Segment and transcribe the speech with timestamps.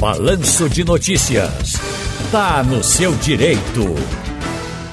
[0.00, 1.72] Balanço de Notícias.
[2.30, 3.82] Tá no seu direito.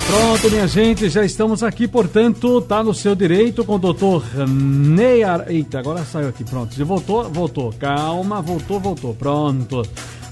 [0.08, 5.46] Pronto, minha gente, já estamos aqui, portanto, tá no seu direito com o doutor Neyar.
[5.48, 6.74] Eita, agora saiu aqui, pronto.
[6.74, 7.72] Já voltou, voltou.
[7.74, 9.14] Calma, voltou, voltou.
[9.14, 9.84] Pronto.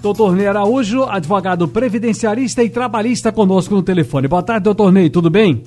[0.02, 4.28] Doutor Ney Araújo, advogado previdenciarista e trabalhista conosco no telefone.
[4.28, 5.62] Boa tarde, doutor Ney, tudo bem?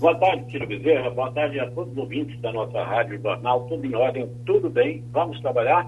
[0.00, 1.10] Boa tarde, Tiro Bezerra.
[1.10, 3.66] Boa tarde a todos os ouvintes da nossa Rádio Jornal.
[3.68, 5.04] Tudo em ordem, tudo bem.
[5.12, 5.86] Vamos trabalhar?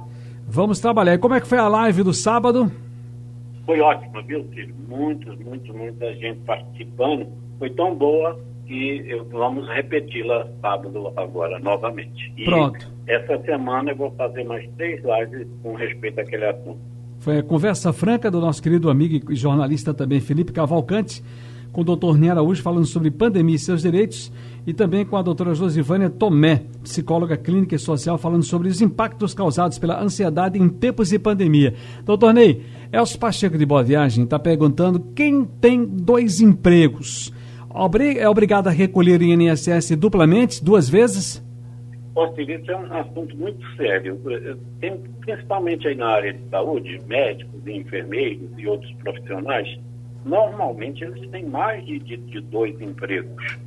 [0.52, 1.14] Vamos trabalhar.
[1.14, 2.70] E como é que foi a live do sábado?
[3.64, 4.74] Foi ótima, viu, Tiro?
[4.88, 7.28] Muitos, muitos, muita gente participando.
[7.56, 8.36] Foi tão boa
[8.66, 12.32] que eu, vamos repeti-la sábado agora, novamente.
[12.36, 12.84] E Pronto.
[13.06, 16.80] essa semana eu vou fazer mais três lives com respeito àquele assunto.
[17.20, 21.22] Foi a conversa franca do nosso querido amigo e jornalista também, Felipe Cavalcante
[21.73, 24.33] com o doutor Ney Araújo falando sobre pandemia e seus direitos
[24.66, 29.34] e também com a doutora Josivânia Tomé, psicóloga clínica e social, falando sobre os impactos
[29.34, 31.75] causados pela ansiedade em tempos de pandemia.
[32.05, 37.33] Doutor Ney, Elcio Pacheco de Boa Viagem está perguntando quem tem dois empregos
[38.19, 41.44] é obrigado a recolher o INSS duplamente, duas vezes?
[42.37, 44.20] Isso é um assunto muito sério.
[44.81, 49.78] Tem, principalmente aí na área de saúde, médicos enfermeiros e outros profissionais,
[50.24, 53.58] normalmente eles têm mais de, de, de dois empregos.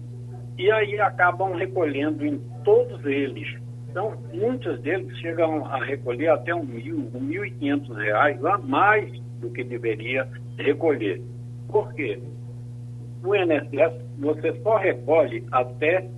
[0.57, 3.55] E aí acabam recolhendo em todos eles.
[3.89, 8.57] Então, muitos deles chegam a recolher até um mil, um mil e quinhentos reais a
[8.57, 11.21] mais do que deveria recolher.
[11.67, 12.19] Por quê?
[13.23, 16.09] O INSS, você só recolhe até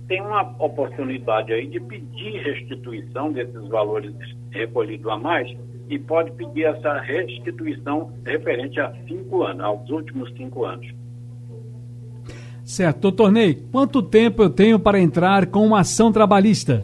[0.08, 4.13] tem uma oportunidade aí de pedir restituição desses valores
[4.52, 5.55] recolhidos a mais
[5.89, 10.88] e pode pedir essa restituição referente a cinco anos, aos últimos cinco anos.
[12.64, 13.02] Certo.
[13.02, 16.83] Doutor Ney, quanto tempo eu tenho para entrar com uma ação trabalhista?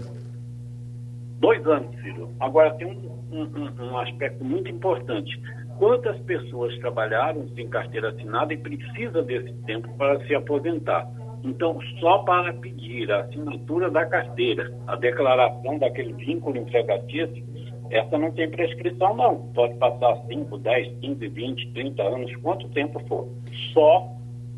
[1.40, 2.30] Dois anos, filho.
[2.40, 5.40] Agora tem um, um, um aspecto muito importante
[5.78, 11.08] quantas pessoas trabalharam sem carteira assinada e precisa desse tempo para se aposentar.
[11.44, 17.46] Então, só para pedir a assinatura da carteira, a declaração daquele vínculo empregatício,
[17.92, 19.36] essa não tem prescrição, não.
[19.54, 23.28] Pode passar 5, 10, 15, 20, 30 anos, quanto tempo for.
[23.74, 24.10] Só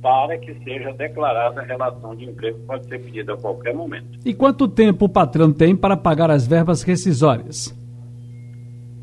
[0.02, 4.20] para que seja declarada a relação de emprego, pode ser pedida a qualquer momento.
[4.26, 7.76] E quanto tempo o patrão tem para pagar as verbas rescisórias?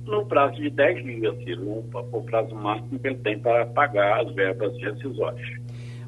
[0.06, 4.34] No prazo de 10 dias, Ciro, o prazo máximo que ele tem para pagar as
[4.34, 5.48] verbas rescisórias.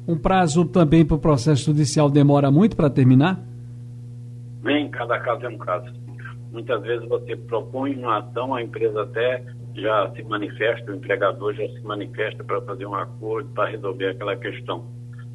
[0.07, 3.39] Um prazo também para o processo judicial demora muito para terminar?
[4.63, 5.91] Nem, cada caso é um caso.
[6.51, 9.43] Muitas vezes você propõe uma ação, a empresa até
[9.75, 14.35] já se manifesta, o empregador já se manifesta para fazer um acordo, para resolver aquela
[14.35, 14.85] questão.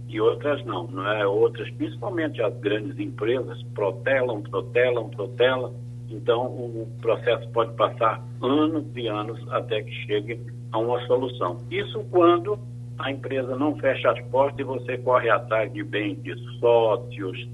[0.08, 1.26] E outras não, não é?
[1.26, 5.74] Outras, principalmente as grandes empresas, protelam, protelam, protelam,
[6.12, 10.40] então, o processo pode passar anos e anos até que chegue
[10.70, 11.58] a uma solução.
[11.70, 12.58] Isso quando
[12.98, 17.48] a empresa não fecha as portas e você corre atrás de bens de sócios,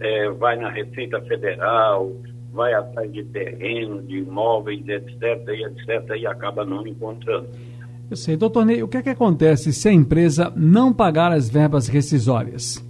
[0.00, 2.12] é, vai na Receita Federal,
[2.52, 7.48] vai atrás de terreno, de imóveis, etc., e etc., e acaba não encontrando.
[8.10, 8.36] Eu sei.
[8.36, 12.84] Doutor Ney, o que é que acontece se a empresa não pagar as verbas rescisórias?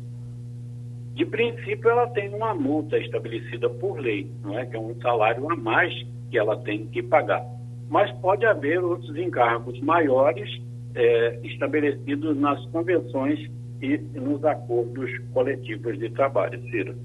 [1.14, 4.64] De princípio, ela tem uma multa estabelecida por lei, não é?
[4.64, 5.92] que é um salário a mais
[6.30, 7.44] que ela tem que pagar.
[7.90, 10.48] Mas pode haver outros encargos maiores
[10.94, 13.38] é, estabelecidos nas convenções
[13.82, 16.96] e nos acordos coletivos de trabalho, Ciro.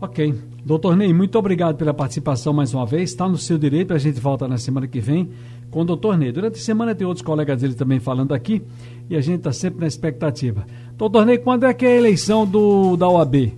[0.00, 0.34] Ok.
[0.64, 3.10] Doutor Ney, muito obrigado pela participação mais uma vez.
[3.10, 5.30] Está no seu direito, a gente volta na semana que vem
[5.70, 6.32] com o doutor Ney.
[6.32, 8.62] Durante a semana tem outros colegas dele também falando aqui
[9.08, 10.66] e a gente está sempre na expectativa.
[10.96, 13.54] Doutor Ney, quando é que é a eleição do, da OAB?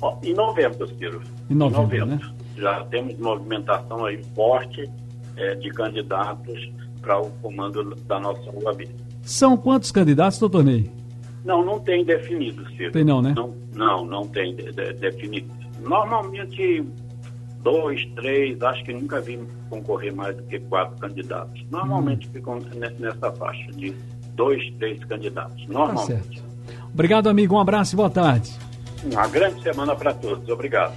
[0.00, 1.20] Oh, em novembro, Ciro.
[1.50, 2.26] Em novembro, em novembro.
[2.26, 2.34] Né?
[2.56, 4.88] Já temos movimentação aí forte
[5.36, 6.70] é, de candidatos
[7.02, 8.88] para o comando da nossa OAB.
[9.22, 10.90] São quantos candidatos, doutor Ney?
[11.46, 12.90] Não, não tem definido, Ciro.
[12.90, 13.32] Tem não, né?
[13.36, 15.48] Não, não, não tem de, de, definido.
[15.80, 16.84] Normalmente
[17.62, 19.38] dois, três, acho que nunca vi
[19.70, 21.64] concorrer mais do que quatro candidatos.
[21.70, 22.30] Normalmente hum.
[22.32, 22.58] ficam
[22.98, 23.94] nessa faixa de
[24.34, 25.64] dois, três candidatos.
[25.66, 26.42] Tá normalmente.
[26.42, 26.46] Tá
[26.92, 27.54] Obrigado, amigo.
[27.54, 28.52] Um abraço e boa tarde.
[29.04, 30.48] Uma grande semana para todos.
[30.48, 30.94] Obrigado.